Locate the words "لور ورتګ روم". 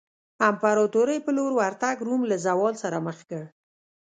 1.37-2.21